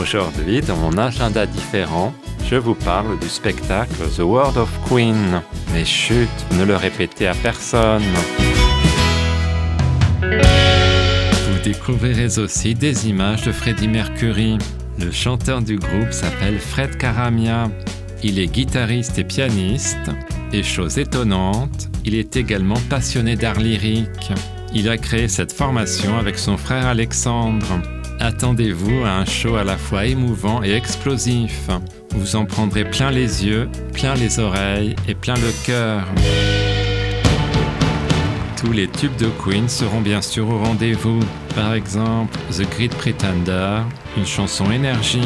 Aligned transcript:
Aujourd'hui, 0.00 0.62
dans 0.62 0.76
mon 0.76 0.96
agenda 0.96 1.44
différent, 1.44 2.14
je 2.48 2.56
vous 2.56 2.74
parle 2.74 3.18
du 3.18 3.28
spectacle 3.28 4.08
The 4.16 4.20
World 4.20 4.56
of 4.56 4.70
Queen. 4.88 5.42
Mais 5.74 5.84
chut, 5.84 6.30
ne 6.52 6.64
le 6.64 6.74
répétez 6.74 7.26
à 7.26 7.34
personne. 7.34 8.02
Vous 10.22 11.62
découvrirez 11.62 12.38
aussi 12.38 12.74
des 12.74 13.08
images 13.08 13.42
de 13.42 13.52
Freddie 13.52 13.88
Mercury. 13.88 14.56
Le 14.98 15.10
chanteur 15.10 15.60
du 15.60 15.76
groupe 15.76 16.12
s'appelle 16.12 16.58
Fred 16.58 16.96
Karamia. 16.96 17.70
Il 18.22 18.38
est 18.38 18.48
guitariste 18.48 19.18
et 19.18 19.24
pianiste. 19.24 20.10
Et 20.54 20.62
chose 20.62 20.96
étonnante, 20.96 21.90
il 22.06 22.14
est 22.14 22.36
également 22.36 22.80
passionné 22.88 23.36
d'art 23.36 23.60
lyrique. 23.60 24.32
Il 24.74 24.88
a 24.88 24.96
créé 24.96 25.28
cette 25.28 25.52
formation 25.52 26.16
avec 26.16 26.38
son 26.38 26.56
frère 26.56 26.86
Alexandre. 26.86 27.82
Attendez-vous 28.20 29.04
à 29.06 29.12
un 29.12 29.24
show 29.24 29.56
à 29.56 29.64
la 29.64 29.78
fois 29.78 30.04
émouvant 30.04 30.62
et 30.62 30.72
explosif. 30.72 31.68
Vous 32.10 32.36
en 32.36 32.44
prendrez 32.44 32.84
plein 32.84 33.10
les 33.10 33.46
yeux, 33.46 33.66
plein 33.94 34.14
les 34.14 34.38
oreilles 34.38 34.94
et 35.08 35.14
plein 35.14 35.36
le 35.36 35.50
cœur. 35.64 36.06
Tous 38.58 38.72
les 38.72 38.88
tubes 38.88 39.16
de 39.16 39.28
Queen 39.42 39.70
seront 39.70 40.02
bien 40.02 40.20
sûr 40.20 40.50
au 40.50 40.58
rendez-vous. 40.58 41.20
Par 41.54 41.72
exemple, 41.72 42.38
The 42.52 42.68
Great 42.70 42.94
Pretender, 42.94 43.80
une 44.18 44.26
chanson 44.26 44.70
énergique. 44.70 45.24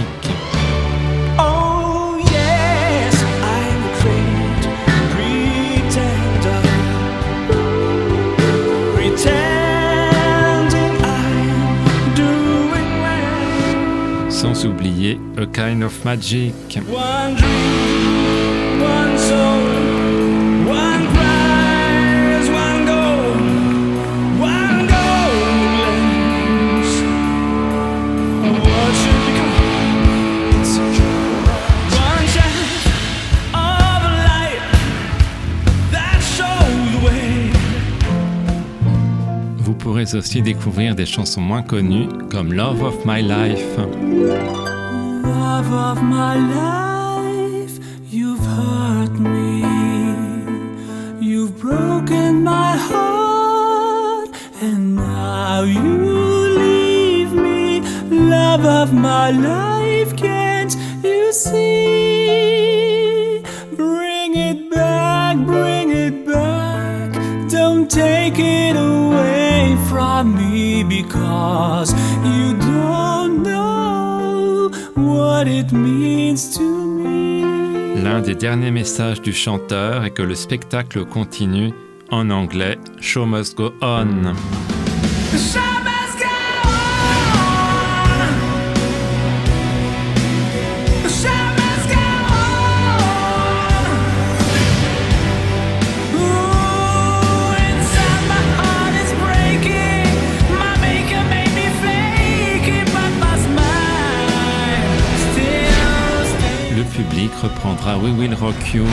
Oublier 14.64 15.18
A 15.36 15.46
Kind 15.46 15.82
of 15.82 16.04
Magic. 16.04 16.54
One 16.88 17.36
Vous 39.64 39.72
pourrez 39.72 40.14
aussi 40.14 40.42
découvrir 40.42 40.94
des 40.94 41.06
chansons 41.06 41.40
moins 41.40 41.62
connues 41.62 42.08
comme 42.30 42.52
Love 42.52 42.82
of 42.82 43.06
My 43.06 43.22
Life. 43.22 43.78
Love 45.22 45.72
of 45.72 46.02
my 46.02 46.36
life, 46.36 47.78
you've 48.12 48.44
hurt 48.44 49.18
me. 49.18 49.64
You've 51.18 51.58
broken 51.58 52.42
my 52.42 52.76
heart, 52.76 54.28
and 54.60 54.96
now 54.96 55.62
you 55.62 56.58
leave 56.58 57.32
me. 57.32 57.80
Love 58.10 58.66
of 58.66 58.92
my 58.92 59.30
life, 59.30 60.14
can't 60.14 60.76
you 61.02 61.32
see? 61.32 62.28
Bring 63.74 64.36
it 64.36 64.70
back, 64.70 65.38
bring 65.38 65.88
it 65.90 66.26
back. 66.26 67.14
Don't 67.48 67.90
take 67.90 68.38
it 68.38 68.76
away 68.76 69.43
from 69.88 70.34
me 70.34 70.84
because 70.84 71.92
you 72.24 72.54
don't 72.58 73.42
know 73.42 74.70
what 74.94 75.46
it 75.46 75.72
means 75.72 76.56
to 76.56 76.62
me. 76.62 78.02
L'un 78.02 78.20
des 78.20 78.34
derniers 78.34 78.70
messages 78.70 79.20
du 79.20 79.32
chanteur 79.32 80.04
est 80.04 80.10
que 80.10 80.22
le 80.22 80.34
spectacle 80.34 81.04
continue 81.04 81.72
en 82.10 82.30
anglais 82.30 82.78
show 83.00 83.26
must 83.26 83.56
go 83.56 83.72
on. 83.80 84.34
Public 106.96 107.32
reprendra 107.42 107.96
We 107.96 108.12
Will 108.12 108.34
Rock 108.34 108.54
You. 108.72 108.84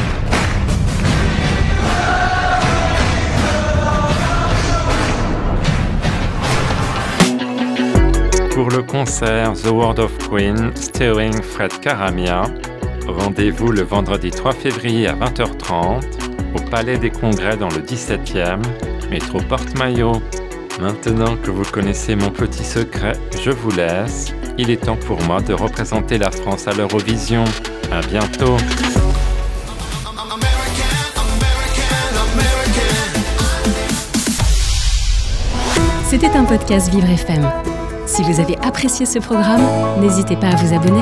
Pour 8.55 8.69
le 8.69 8.81
concert 8.81 9.53
The 9.53 9.67
World 9.67 9.99
of 9.99 10.17
Queen, 10.27 10.71
starring 10.75 11.41
Fred 11.43 11.79
Karamia, 11.79 12.43
rendez-vous 13.07 13.71
le 13.71 13.83
vendredi 13.83 14.31
3 14.31 14.53
février 14.53 15.07
à 15.07 15.13
20h30 15.13 16.01
au 16.55 16.69
Palais 16.69 16.97
des 16.97 17.11
Congrès 17.11 17.55
dans 17.55 17.69
le 17.69 17.81
17e, 17.81 18.61
métro 19.11 19.39
Porte-Maillot. 19.47 20.21
Maintenant 20.79 21.35
que 21.37 21.51
vous 21.51 21.63
connaissez 21.63 22.15
mon 22.15 22.31
petit 22.31 22.63
secret, 22.63 23.13
je 23.39 23.51
vous 23.51 23.71
laisse. 23.71 24.33
Il 24.57 24.69
est 24.69 24.83
temps 24.85 24.95
pour 24.95 25.21
moi 25.23 25.41
de 25.41 25.53
représenter 25.53 26.17
la 26.17 26.31
France 26.31 26.67
à 26.67 26.73
l'Eurovision. 26.73 27.43
À 27.91 28.01
bientôt. 28.01 28.57
C'était 36.09 36.35
un 36.35 36.43
podcast 36.43 36.89
Vivre 36.89 37.09
FM. 37.09 37.49
Si 38.05 38.23
vous 38.23 38.39
avez 38.39 38.57
apprécié 38.57 39.05
ce 39.05 39.19
programme, 39.19 39.61
n'hésitez 40.01 40.35
pas 40.35 40.47
à 40.47 40.55
vous 40.55 40.73
abonner. 40.73 41.01